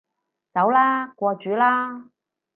[0.51, 2.09] 走啦，過主啦